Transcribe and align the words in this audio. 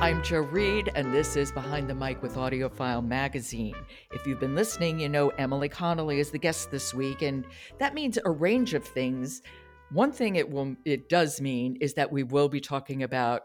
I'm 0.00 0.22
Joe 0.22 0.42
Reed, 0.42 0.92
and 0.94 1.12
this 1.12 1.34
is 1.34 1.50
Behind 1.50 1.90
the 1.90 1.94
Mic 1.94 2.22
with 2.22 2.36
AudioFile 2.36 3.04
Magazine. 3.04 3.74
If 4.12 4.28
you've 4.28 4.38
been 4.38 4.54
listening, 4.54 5.00
you 5.00 5.08
know 5.08 5.30
Emily 5.30 5.68
Connolly 5.68 6.20
is 6.20 6.30
the 6.30 6.38
guest 6.38 6.70
this 6.70 6.94
week, 6.94 7.20
and 7.20 7.44
that 7.80 7.94
means 7.94 8.16
a 8.24 8.30
range 8.30 8.74
of 8.74 8.84
things. 8.84 9.42
One 9.90 10.12
thing 10.12 10.36
it 10.36 10.48
will 10.48 10.76
it 10.84 11.08
does 11.08 11.40
mean 11.40 11.78
is 11.80 11.94
that 11.94 12.12
we 12.12 12.22
will 12.22 12.48
be 12.48 12.60
talking 12.60 13.02
about 13.02 13.42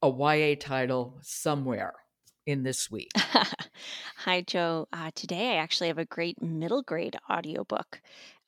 a 0.00 0.08
YA 0.08 0.54
title 0.58 1.18
somewhere 1.20 1.92
in 2.46 2.62
this 2.62 2.90
week. 2.90 3.10
Hi, 4.16 4.40
Joe. 4.40 4.88
Uh, 4.90 5.10
today 5.14 5.50
I 5.50 5.56
actually 5.56 5.88
have 5.88 5.98
a 5.98 6.06
great 6.06 6.40
middle 6.40 6.82
grade 6.82 7.18
audiobook. 7.30 8.00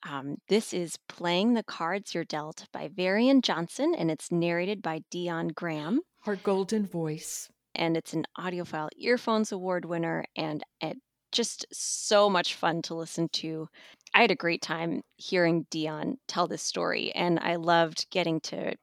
Um, 0.09 0.37
this 0.47 0.73
is 0.73 0.97
Playing 1.07 1.53
the 1.53 1.63
Cards 1.63 2.15
You're 2.15 2.23
Dealt 2.23 2.65
by 2.73 2.87
Varian 2.87 3.43
Johnson, 3.43 3.93
and 3.95 4.09
it's 4.09 4.31
narrated 4.31 4.81
by 4.81 5.03
Dion 5.11 5.49
Graham. 5.49 6.01
Her 6.27 6.35
golden 6.35 6.85
voice. 6.85 7.49
And 7.73 7.95
it's 7.95 8.11
an 8.11 8.25
AudioFile 8.37 8.89
Earphones 8.97 9.53
Award 9.53 9.85
winner, 9.85 10.25
and 10.35 10.61
it 10.81 10.97
just 11.31 11.65
so 11.71 12.29
much 12.29 12.53
fun 12.53 12.81
to 12.81 12.95
listen 12.95 13.29
to. 13.29 13.69
I 14.13 14.23
had 14.23 14.31
a 14.31 14.35
great 14.35 14.61
time 14.61 15.03
hearing 15.15 15.67
Dion 15.69 16.17
tell 16.27 16.45
this 16.45 16.61
story, 16.61 17.13
and 17.13 17.39
I 17.39 17.55
loved 17.55 18.07
getting 18.11 18.41
to 18.41 18.75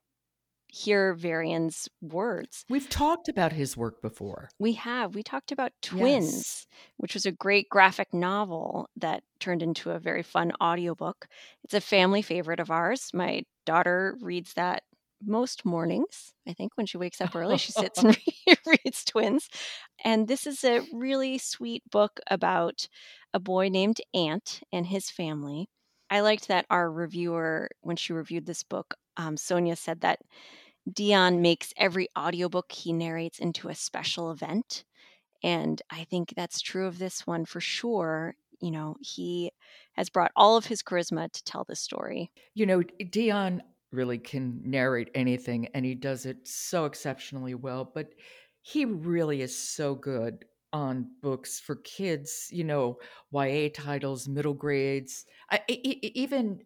hear 0.69 1.12
Varian's 1.12 1.86
words. 2.00 2.64
We've 2.70 2.88
talked 2.88 3.28
about 3.28 3.52
his 3.52 3.76
work 3.76 4.00
before. 4.00 4.48
We 4.58 4.72
have. 4.72 5.14
We 5.14 5.22
talked 5.22 5.52
about 5.52 5.72
Twins, 5.82 6.32
yes. 6.32 6.66
which 6.97 7.12
was 7.12 7.26
a 7.26 7.32
great 7.32 7.69
graphic 7.69 8.14
novel 8.14 8.88
that 8.97 9.22
turned 9.38 9.62
into 9.62 9.91
a 9.91 9.98
very 9.98 10.22
fun 10.22 10.52
audiobook. 10.62 11.26
It's 11.62 11.74
a 11.74 11.82
family 11.82 12.22
favorite 12.22 12.58
of 12.58 12.70
ours. 12.70 13.10
My 13.12 13.42
daughter 13.66 14.16
reads 14.22 14.54
that 14.54 14.84
most 15.27 15.64
mornings. 15.64 16.33
I 16.47 16.53
think 16.53 16.77
when 16.77 16.86
she 16.86 16.97
wakes 16.97 17.20
up 17.20 17.34
early, 17.34 17.58
she 17.58 17.72
sits 17.72 17.98
and 18.05 18.17
reads 18.67 19.05
Twins. 19.05 19.48
And 20.05 20.28
this 20.28 20.47
is 20.47 20.64
a 20.64 20.86
really 20.92 21.39
sweet 21.39 21.83
book 21.91 22.20
about 22.31 22.89
a 23.33 23.41
boy 23.41 23.69
named 23.69 24.00
Ant 24.14 24.61
and 24.72 24.86
his 24.86 25.11
family. 25.11 25.69
I 26.11 26.20
liked 26.20 26.48
that 26.48 26.66
our 26.70 26.91
reviewer, 26.91 27.69
when 27.81 27.97
she 27.97 28.12
reviewed 28.12 28.47
this 28.47 28.62
book, 28.62 28.94
um, 29.16 29.36
Sonia 29.36 29.77
said 29.77 30.00
that 30.03 30.20
Dion 30.92 31.41
makes 31.41 31.72
every 31.77 32.09
audiobook 32.16 32.70
he 32.70 32.92
narrates 32.92 33.38
into 33.38 33.69
a 33.69 33.75
special 33.75 34.31
event. 34.31 34.84
And 35.42 35.81
I 35.91 36.05
think 36.05 36.34
that's 36.36 36.61
true 36.61 36.86
of 36.86 36.98
this 36.98 37.27
one 37.27 37.44
for 37.44 37.61
sure. 37.61 38.34
You 38.61 38.70
know, 38.70 38.97
he 39.00 39.50
has 39.94 40.09
brought 40.09 40.33
all 40.36 40.56
of 40.56 40.66
his 40.66 40.83
charisma 40.83 41.31
to 41.33 41.44
tell 41.44 41.64
this 41.64 41.81
story. 41.81 42.31
You 42.55 42.66
know, 42.66 42.83
Dion 43.11 43.62
really 43.95 44.19
can 44.19 44.61
narrate 44.64 45.11
anything 45.14 45.69
and 45.69 45.84
he 45.87 45.95
does 45.95 46.27
it 46.27 46.47
so 46.48 46.84
exceptionally 46.87 47.55
well, 47.55 47.84
but 47.84 48.14
he 48.62 48.84
really 48.84 49.42
is 49.42 49.56
so 49.56 49.95
good 49.95 50.45
on 50.73 51.11
books 51.23 51.61
for 51.61 51.77
kids, 51.77 52.48
you 52.53 52.65
know, 52.65 52.98
YA 53.31 53.70
titles, 53.70 54.28
middle 54.28 54.54
grades, 54.54 55.25
I, 55.50 55.62
even 55.69 56.65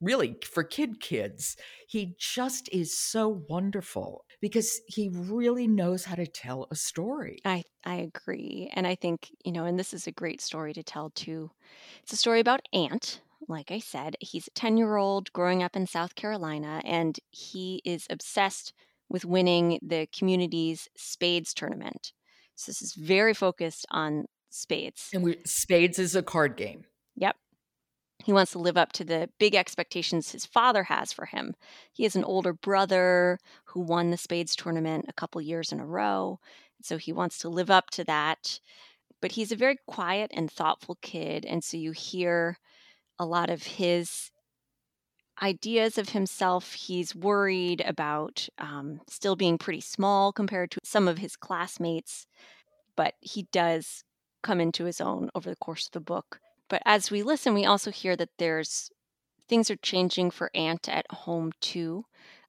really 0.00 0.36
for 0.44 0.64
kid 0.64 1.00
kids. 1.00 1.56
He 1.88 2.16
just 2.18 2.68
is 2.70 2.96
so 2.96 3.28
wonderful 3.48 4.26
because 4.40 4.80
he 4.88 5.10
really 5.10 5.68
knows 5.68 6.04
how 6.04 6.16
to 6.16 6.26
tell 6.26 6.68
a 6.70 6.76
story. 6.76 7.46
I 7.46 7.64
I 7.84 7.96
agree. 7.96 8.70
And 8.74 8.86
I 8.86 8.94
think, 8.94 9.30
you 9.44 9.52
know, 9.52 9.64
and 9.64 9.78
this 9.78 9.92
is 9.94 10.06
a 10.06 10.12
great 10.12 10.40
story 10.40 10.72
to 10.74 10.82
tell 10.82 11.10
too. 11.10 11.50
It's 12.02 12.12
a 12.12 12.16
story 12.18 12.40
about 12.40 12.62
Ant. 12.72 13.22
Like 13.48 13.70
I 13.70 13.78
said, 13.78 14.16
he's 14.20 14.46
a 14.46 14.52
10 14.52 14.76
year 14.76 14.96
old 14.96 15.32
growing 15.32 15.62
up 15.62 15.76
in 15.76 15.86
South 15.86 16.14
Carolina, 16.14 16.80
and 16.84 17.18
he 17.30 17.82
is 17.84 18.06
obsessed 18.08 18.72
with 19.08 19.24
winning 19.24 19.78
the 19.82 20.08
community's 20.16 20.88
spades 20.96 21.52
tournament. 21.52 22.12
So 22.54 22.70
this 22.70 22.82
is 22.82 22.94
very 22.94 23.34
focused 23.34 23.86
on 23.90 24.26
spades. 24.50 25.10
And 25.12 25.22
we, 25.22 25.36
spades 25.44 25.98
is 25.98 26.14
a 26.14 26.22
card 26.22 26.56
game. 26.56 26.84
Yep. 27.16 27.36
He 28.24 28.32
wants 28.32 28.52
to 28.52 28.58
live 28.58 28.76
up 28.76 28.92
to 28.92 29.04
the 29.04 29.28
big 29.38 29.54
expectations 29.54 30.32
his 30.32 30.46
father 30.46 30.84
has 30.84 31.12
for 31.12 31.26
him. 31.26 31.54
He 31.92 32.04
has 32.04 32.16
an 32.16 32.24
older 32.24 32.52
brother 32.52 33.38
who 33.66 33.80
won 33.80 34.10
the 34.10 34.16
spades 34.16 34.56
tournament 34.56 35.06
a 35.08 35.12
couple 35.12 35.40
years 35.40 35.72
in 35.72 35.80
a 35.80 35.86
row. 35.86 36.38
So 36.82 36.96
he 36.96 37.12
wants 37.12 37.38
to 37.38 37.48
live 37.48 37.70
up 37.70 37.90
to 37.90 38.04
that. 38.04 38.60
But 39.20 39.32
he's 39.32 39.52
a 39.52 39.56
very 39.56 39.78
quiet 39.86 40.30
and 40.34 40.50
thoughtful 40.50 40.96
kid. 41.02 41.44
And 41.44 41.62
so 41.62 41.76
you 41.76 41.92
hear 41.92 42.58
a 43.18 43.26
lot 43.26 43.50
of 43.50 43.62
his 43.62 44.30
ideas 45.42 45.98
of 45.98 46.10
himself. 46.10 46.74
He's 46.74 47.14
worried 47.14 47.82
about 47.86 48.48
um, 48.58 49.00
still 49.08 49.36
being 49.36 49.58
pretty 49.58 49.80
small 49.80 50.32
compared 50.32 50.70
to 50.72 50.80
some 50.84 51.08
of 51.08 51.18
his 51.18 51.36
classmates. 51.36 52.26
But 52.96 53.14
he 53.20 53.48
does 53.52 54.04
come 54.42 54.60
into 54.60 54.84
his 54.84 55.00
own 55.00 55.30
over 55.34 55.50
the 55.50 55.56
course 55.56 55.86
of 55.86 55.92
the 55.92 56.00
book. 56.00 56.38
But 56.68 56.82
as 56.84 57.10
we 57.10 57.22
listen, 57.22 57.54
we 57.54 57.64
also 57.64 57.90
hear 57.90 58.16
that 58.16 58.30
there's 58.38 58.90
things 59.48 59.70
are 59.70 59.76
changing 59.76 60.30
for 60.30 60.50
Ant 60.54 60.88
at 60.88 61.06
home 61.10 61.52
too. 61.60 62.04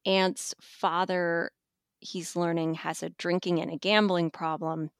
Ant's 0.06 0.54
father, 0.62 1.52
he's 2.00 2.36
learning, 2.36 2.75
has 2.75 3.02
a 3.02 3.09
drinking 3.09 3.59
and 3.59 3.72
a 3.72 3.78
gambling 3.78 4.30
problem. 4.30 4.92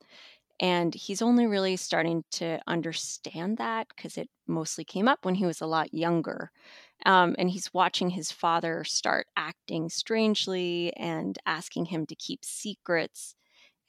And 0.60 0.94
he's 0.96 1.22
only 1.22 1.48
really 1.48 1.76
starting 1.76 2.24
to 2.34 2.60
understand 2.68 3.58
that 3.58 3.88
because 3.90 4.18
it 4.18 4.30
mostly 4.48 4.86
came 4.86 5.08
up 5.08 5.26
when 5.26 5.36
he 5.36 5.46
was 5.46 5.62
a 5.62 5.68
lot 5.68 5.94
younger. 5.94 6.52
Um, 7.06 7.36
and 7.38 7.50
he's 7.50 7.74
watching 7.74 8.12
his 8.12 8.32
father 8.32 8.84
start 8.86 9.28
acting 9.36 9.90
strangely 9.90 10.94
and 10.96 11.38
asking 11.46 11.86
him 11.86 12.06
to 12.08 12.16
keep 12.16 12.46
secrets 12.46 13.36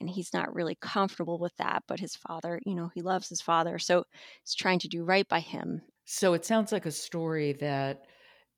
and 0.01 0.11
he's 0.11 0.33
not 0.35 0.55
really 0.55 0.77
comfortable 0.77 1.39
with 1.39 1.57
that 1.57 1.85
but 1.89 2.01
his 2.01 2.17
father 2.17 2.61
you 2.67 2.75
know 2.75 2.91
he 2.95 3.03
loves 3.03 3.29
his 3.29 3.41
father 3.41 3.79
so 3.79 4.05
he's 4.43 4.55
trying 4.55 4.79
to 4.79 4.89
do 4.89 5.05
right 5.05 5.29
by 5.29 5.41
him 5.41 5.83
so 6.05 6.35
it 6.35 6.45
sounds 6.45 6.73
like 6.73 6.87
a 6.87 6.91
story 6.91 7.53
that 7.55 8.07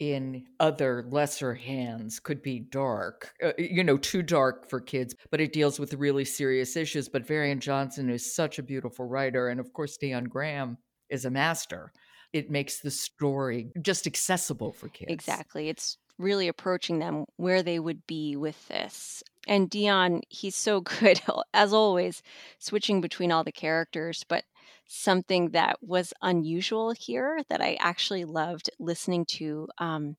in 0.00 0.44
other 0.60 1.04
lesser 1.10 1.54
hands 1.54 2.20
could 2.20 2.40
be 2.40 2.60
dark 2.60 3.32
uh, 3.44 3.52
you 3.58 3.82
know 3.82 3.96
too 3.96 4.22
dark 4.22 4.68
for 4.68 4.80
kids 4.80 5.14
but 5.30 5.40
it 5.40 5.52
deals 5.52 5.80
with 5.80 5.92
really 5.94 6.24
serious 6.24 6.76
issues 6.76 7.08
but 7.08 7.26
varian 7.26 7.58
johnson 7.58 8.08
is 8.08 8.34
such 8.34 8.58
a 8.58 8.62
beautiful 8.62 9.06
writer 9.06 9.48
and 9.48 9.58
of 9.58 9.72
course 9.72 9.96
dion 9.96 10.24
graham 10.24 10.78
is 11.10 11.24
a 11.24 11.30
master. 11.30 11.92
It 12.32 12.50
makes 12.50 12.80
the 12.80 12.90
story 12.90 13.72
just 13.80 14.06
accessible 14.06 14.72
for 14.72 14.88
kids. 14.88 15.10
Exactly 15.10 15.68
it's 15.68 15.96
really 16.18 16.48
approaching 16.48 16.98
them 16.98 17.24
where 17.36 17.62
they 17.62 17.78
would 17.78 18.06
be 18.06 18.36
with 18.36 18.66
this 18.68 19.22
and 19.48 19.70
Dion, 19.70 20.22
he's 20.28 20.56
so 20.56 20.80
good, 21.00 21.20
as 21.54 21.72
always, 21.72 22.22
switching 22.58 23.00
between 23.00 23.32
all 23.32 23.44
the 23.44 23.52
characters. 23.52 24.24
But 24.28 24.44
something 24.86 25.50
that 25.50 25.78
was 25.82 26.14
unusual 26.22 26.92
here 26.92 27.42
that 27.50 27.60
I 27.62 27.76
actually 27.80 28.24
loved 28.24 28.70
listening 28.78 29.26
to 29.26 29.68
um, 29.78 30.16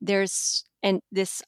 there's 0.00 0.64
and 0.82 1.02
this 1.12 1.42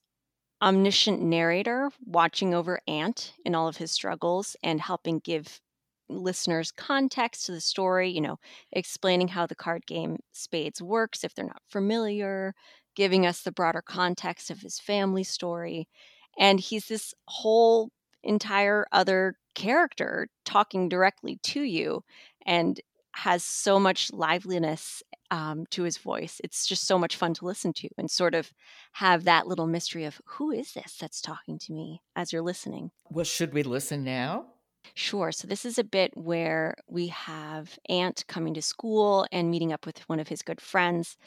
omniscient 0.63 1.21
narrator 1.23 1.91
watching 2.07 2.55
over 2.55 2.81
Ant 2.89 3.33
in 3.45 3.55
all 3.55 3.69
of 3.69 3.79
his 3.79 3.93
struggles 3.93 4.57
and 4.63 4.81
helping 4.81 5.19
give 5.21 5.61
listeners 6.09 6.71
context 6.73 7.47
to 7.47 7.53
the 7.53 7.61
story, 7.61 8.11
you 8.11 8.21
know, 8.21 8.39
explaining 8.73 9.29
how 9.29 9.47
the 9.47 9.55
card 9.55 9.87
game 9.87 10.19
Spades 10.33 10.83
works 10.83 11.25
if 11.25 11.35
they're 11.35 11.47
not 11.47 11.63
familiar, 11.69 12.55
giving 12.97 13.27
us 13.27 13.43
the 13.43 13.53
broader 13.53 13.83
context 13.83 14.51
of 14.51 14.61
his 14.61 14.79
family 14.81 15.25
story 15.25 15.89
and 16.39 16.61
he's 16.61 16.87
this 16.87 17.15
whole 17.27 17.91
entire 18.23 18.87
other 18.93 19.35
character 19.55 20.29
talking 20.45 20.89
directly 20.89 21.39
to 21.43 21.63
you 21.63 22.03
and 22.47 22.81
has 23.13 23.43
so 23.43 23.81
much 23.81 24.13
liveliness 24.13 25.03
um, 25.31 25.67
to 25.71 25.83
his 25.83 25.99
voice. 25.99 26.41
It's 26.45 26.67
just 26.67 26.87
so 26.87 26.99
much 26.99 27.17
fun 27.17 27.35
to 27.35 27.45
listen 27.45 27.73
to 27.75 27.89
and 27.99 28.11
sort 28.11 28.35
of 28.35 28.53
have 28.93 29.25
that 29.25 29.47
little 29.47 29.67
mystery 29.67 30.05
of 30.05 30.21
who 30.25 30.51
is 30.51 30.73
this 30.73 30.97
that's 31.01 31.21
talking 31.21 31.59
to 31.59 31.73
me 31.73 32.03
as 32.15 32.33
you're 32.33 32.43
listening. 32.43 32.91
Well, 33.11 33.25
should 33.25 33.53
we 33.53 33.63
listen 33.63 34.05
now? 34.05 34.47
Sure. 34.95 35.31
So, 35.31 35.47
this 35.47 35.65
is 35.65 35.79
a 35.79 35.85
bit 35.85 36.17
where 36.17 36.75
we 36.89 37.09
have 37.09 37.79
Ant 37.89 38.25
coming 38.29 38.55
to 38.55 38.63
school 38.63 39.27
and 39.31 39.51
meeting 39.51 39.73
up 39.73 39.85
with 39.85 40.01
one 40.09 40.19
of 40.19 40.29
his 40.29 40.43
good 40.43 40.61
friends, 40.61 41.19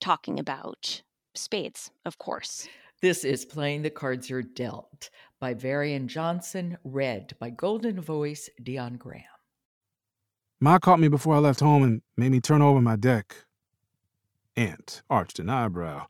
talking 0.00 0.40
about 0.40 1.02
spades, 1.34 1.90
of 2.04 2.18
course. 2.18 2.68
This 3.02 3.24
is 3.24 3.44
Playing 3.44 3.82
the 3.82 3.90
Cards 3.90 4.30
You're 4.30 4.44
Dealt 4.44 5.10
by 5.40 5.54
Varian 5.54 6.06
Johnson, 6.06 6.78
read 6.84 7.34
by 7.40 7.50
Golden 7.50 8.00
Voice 8.00 8.48
Dion 8.62 8.94
Graham. 8.94 9.24
Ma 10.60 10.78
caught 10.78 11.00
me 11.00 11.08
before 11.08 11.34
I 11.34 11.38
left 11.38 11.58
home 11.58 11.82
and 11.82 12.02
made 12.16 12.30
me 12.30 12.40
turn 12.40 12.62
over 12.62 12.80
my 12.80 12.94
deck. 12.94 13.34
Ant 14.56 15.02
arched 15.10 15.40
an 15.40 15.50
eyebrow. 15.50 16.06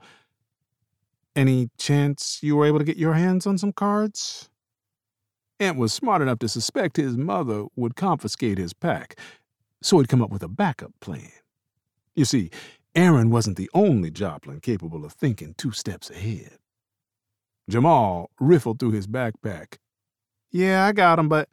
Any 1.35 1.71
chance 1.79 2.41
you 2.43 2.57
were 2.57 2.67
able 2.67 2.79
to 2.79 2.85
get 2.85 2.99
your 2.99 3.15
hands 3.15 3.47
on 3.47 3.57
some 3.57 3.73
cards? 3.73 4.51
Ant 5.59 5.79
was 5.79 5.95
smart 5.95 6.21
enough 6.21 6.41
to 6.41 6.49
suspect 6.49 6.99
his 6.99 7.17
mother 7.17 7.65
would 7.75 7.97
confiscate 7.97 8.59
his 8.59 8.75
pack, 8.75 9.19
so 9.81 9.99
he'd 9.99 10.11
come 10.11 10.21
up 10.21 10.31
with 10.31 10.43
a 10.43 10.49
backup 10.49 10.93
plan. 11.01 11.33
You 12.15 12.27
see, 12.27 12.51
Aaron 12.95 13.31
wasn't 13.31 13.57
the 13.57 13.71
only 13.73 14.11
Joplin 14.11 14.61
capable 14.61 15.07
of 15.07 15.15
thinking 15.15 15.55
two 15.57 15.73
steps 15.73 16.11
ahead. 16.11 16.59
Jamal 17.69 18.31
riffled 18.41 18.79
through 18.79 18.93
his 18.93 19.07
backpack. 19.07 19.79
Yeah, 20.51 20.85
I 20.85 20.93
got 20.93 21.19
'em, 21.19 21.29
but. 21.29 21.49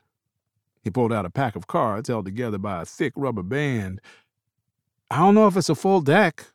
He 0.81 0.89
pulled 0.89 1.11
out 1.11 1.25
a 1.25 1.29
pack 1.29 1.55
of 1.55 1.67
cards 1.67 2.07
held 2.07 2.25
together 2.25 2.57
by 2.57 2.81
a 2.81 2.85
thick 2.85 3.13
rubber 3.15 3.43
band. 3.43 3.99
I 5.11 5.17
don't 5.17 5.35
know 5.35 5.47
if 5.47 5.57
it's 5.57 5.69
a 5.69 5.75
full 5.75 6.01
deck. 6.01 6.47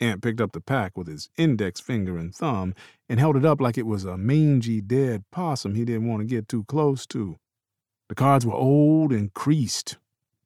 Ant 0.00 0.22
picked 0.22 0.40
up 0.40 0.52
the 0.52 0.60
pack 0.60 0.96
with 0.98 1.06
his 1.06 1.30
index 1.38 1.80
finger 1.80 2.18
and 2.18 2.34
thumb 2.34 2.74
and 3.08 3.18
held 3.18 3.36
it 3.36 3.44
up 3.44 3.60
like 3.60 3.78
it 3.78 3.86
was 3.86 4.04
a 4.04 4.18
mangy 4.18 4.82
dead 4.82 5.24
possum 5.30 5.74
he 5.74 5.86
didn't 5.86 6.06
want 6.06 6.20
to 6.20 6.26
get 6.26 6.48
too 6.48 6.64
close 6.64 7.06
to. 7.06 7.36
The 8.08 8.14
cards 8.14 8.44
were 8.44 8.52
old 8.52 9.12
and 9.12 9.32
creased. 9.32 9.96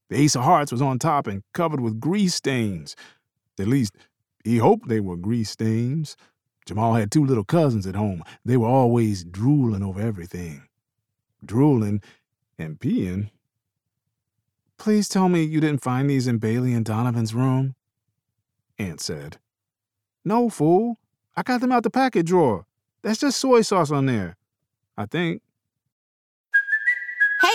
The 0.08 0.17
ace 0.17 0.37
of 0.37 0.44
hearts 0.44 0.70
was 0.70 0.81
on 0.81 0.99
top 0.99 1.26
and 1.26 1.43
covered 1.52 1.81
with 1.81 2.00
grease 2.00 2.35
stains. 2.37 2.94
At 3.58 3.67
least, 3.67 3.97
he 4.44 4.58
hoped 4.58 4.88
they 4.88 5.00
were 5.00 5.17
grease 5.17 5.50
stains. 5.50 6.17
Jamal 6.70 6.94
had 6.94 7.11
two 7.11 7.25
little 7.25 7.43
cousins 7.43 7.84
at 7.84 7.96
home. 7.96 8.22
They 8.44 8.56
were 8.56 8.69
always 8.69 9.25
drooling 9.25 9.82
over 9.82 10.00
everything. 10.00 10.62
Drooling 11.44 12.00
and 12.61 12.78
peeing. 12.78 13.31
Please 14.78 15.08
tell 15.08 15.28
me 15.28 15.43
you 15.43 15.61
didn't 15.61 15.82
find 15.82 16.08
these 16.08 16.28
in 16.28 16.38
Bailey 16.38 16.72
and 16.72 16.84
Donovan's 16.84 17.34
room? 17.34 17.75
Ant 18.78 19.00
said. 19.00 19.38
No, 20.25 20.49
fool. 20.49 21.00
I 21.37 21.43
got 21.43 21.61
them 21.61 21.72
out 21.72 21.82
the 21.82 21.90
packet 21.90 22.26
drawer. 22.26 22.67
That's 23.02 23.19
just 23.19 23.40
soy 23.40 23.62
sauce 23.62 23.90
on 23.90 24.06
there. 24.06 24.37
I 24.96 25.06
think. 25.06 25.43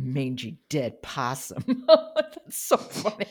Mangy 0.00 0.58
dead 0.68 1.02
possum. 1.02 1.84
That's 1.88 2.56
so 2.56 2.76
funny. 2.76 3.26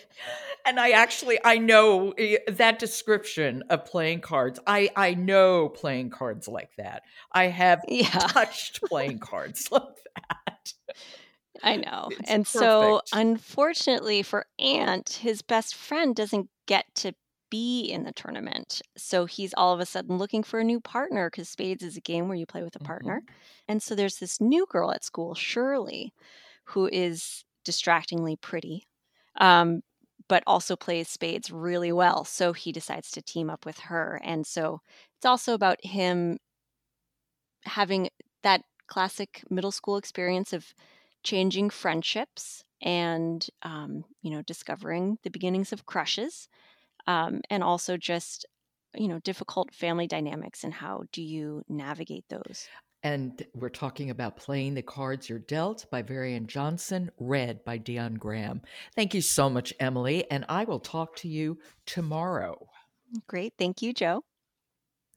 And 0.65 0.79
I 0.79 0.91
actually 0.91 1.39
I 1.43 1.57
know 1.57 2.11
eh, 2.17 2.37
that 2.47 2.79
description 2.79 3.63
of 3.69 3.85
playing 3.85 4.21
cards. 4.21 4.59
I 4.67 4.89
I 4.95 5.13
know 5.13 5.69
playing 5.69 6.09
cards 6.11 6.47
like 6.47 6.75
that. 6.77 7.03
I 7.31 7.45
have 7.47 7.83
Yeah. 7.87 8.27
touched 8.27 8.83
playing 8.85 9.19
cards 9.19 9.71
like 9.71 9.81
that. 9.83 10.73
I 11.63 11.75
know. 11.77 12.09
It's 12.09 12.29
and 12.29 12.47
so, 12.47 13.01
unfortunately 13.11 14.23
for 14.23 14.45
Ant, 14.59 15.19
his 15.21 15.41
best 15.41 15.75
friend 15.75 16.15
doesn't 16.15 16.49
get 16.67 16.85
to 16.95 17.13
be 17.49 17.83
in 17.83 18.03
the 18.03 18.13
tournament. 18.13 18.81
So 18.97 19.25
he's 19.25 19.53
all 19.55 19.73
of 19.73 19.79
a 19.79 19.85
sudden 19.85 20.17
looking 20.17 20.43
for 20.43 20.59
a 20.59 20.63
new 20.63 20.79
partner 20.79 21.29
because 21.29 21.49
Spades 21.49 21.83
is 21.83 21.97
a 21.97 22.01
game 22.01 22.27
where 22.27 22.37
you 22.37 22.45
play 22.45 22.63
with 22.63 22.75
a 22.75 22.79
partner. 22.79 23.23
And 23.67 23.81
so 23.81 23.95
there's 23.95 24.17
this 24.17 24.39
new 24.39 24.65
girl 24.69 24.91
at 24.91 25.03
school, 25.03 25.33
Shirley, 25.35 26.13
who 26.69 26.87
is 26.91 27.43
distractingly 27.65 28.35
pretty, 28.35 28.87
um, 29.39 29.81
but 30.27 30.43
also 30.45 30.75
plays 30.75 31.09
Spades 31.09 31.51
really 31.51 31.91
well. 31.91 32.23
So 32.25 32.53
he 32.53 32.71
decides 32.71 33.11
to 33.11 33.21
team 33.21 33.49
up 33.49 33.65
with 33.65 33.79
her. 33.79 34.21
And 34.23 34.45
so 34.45 34.81
it's 35.17 35.25
also 35.25 35.53
about 35.53 35.83
him 35.83 36.37
having 37.65 38.09
that 38.43 38.61
classic 38.87 39.43
middle 39.49 39.71
school 39.71 39.97
experience 39.97 40.53
of 40.53 40.73
changing 41.23 41.69
friendships 41.69 42.63
and 42.81 43.45
um, 43.63 44.05
you 44.21 44.31
know 44.31 44.41
discovering 44.43 45.17
the 45.23 45.29
beginnings 45.29 45.73
of 45.73 45.85
crushes 45.85 46.47
um, 47.07 47.41
and 47.49 47.63
also 47.63 47.97
just 47.97 48.45
you 48.95 49.07
know 49.07 49.19
difficult 49.19 49.73
family 49.73 50.07
dynamics 50.07 50.63
and 50.63 50.73
how 50.73 51.03
do 51.11 51.21
you 51.21 51.63
navigate 51.67 52.25
those 52.29 52.67
And 53.03 53.41
we're 53.53 53.69
talking 53.69 54.09
about 54.09 54.35
playing 54.35 54.73
the 54.73 54.81
cards 54.81 55.29
you're 55.29 55.39
dealt 55.39 55.85
by 55.89 56.01
Varian 56.01 56.47
Johnson, 56.47 57.11
read 57.17 57.63
by 57.63 57.77
Dion 57.77 58.15
Graham. 58.15 58.61
Thank 58.93 59.13
you 59.13 59.21
so 59.21 59.49
much, 59.49 59.73
Emily, 59.79 60.29
and 60.29 60.45
I 60.49 60.65
will 60.65 60.79
talk 60.79 61.15
to 61.17 61.29
you 61.29 61.59
tomorrow. 61.85 62.67
great 63.27 63.53
thank 63.57 63.81
you 63.81 63.93
joe 63.93 64.23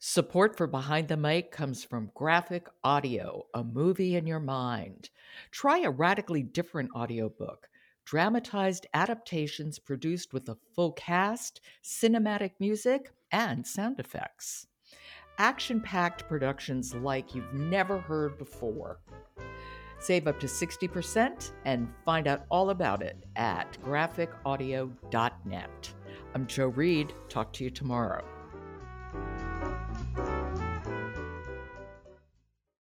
Support 0.05 0.57
for 0.57 0.67
Behind 0.67 1.07
the 1.07 1.15
Mic 1.15 1.49
comes 1.49 1.85
from 1.85 2.11
Graphic 2.13 2.67
Audio, 2.83 3.45
a 3.53 3.63
movie 3.63 4.17
in 4.17 4.27
your 4.27 4.41
mind. 4.41 5.09
Try 5.49 5.79
a 5.79 5.89
radically 5.89 6.43
different 6.43 6.91
audiobook, 6.93 7.69
dramatized 8.03 8.85
adaptations 8.93 9.79
produced 9.79 10.33
with 10.33 10.49
a 10.49 10.57
full 10.75 10.91
cast, 10.91 11.61
cinematic 11.81 12.51
music, 12.59 13.13
and 13.31 13.65
sound 13.65 13.97
effects. 13.97 14.67
Action 15.39 15.81
packed 15.81 16.27
productions 16.27 16.93
like 16.93 17.33
you've 17.33 17.53
never 17.53 17.99
heard 17.99 18.37
before. 18.37 18.99
Save 19.99 20.27
up 20.27 20.39
to 20.39 20.47
60% 20.47 21.51
and 21.65 21.91
find 22.05 22.27
out 22.27 22.45
all 22.51 22.69
about 22.69 23.01
it 23.01 23.25
at 23.35 23.77
graphicaudio.net. 23.83 25.93
I'm 26.35 26.47
Joe 26.47 26.67
Reed. 26.67 27.13
Talk 27.29 27.53
to 27.53 27.63
you 27.63 27.69
tomorrow. 27.69 28.23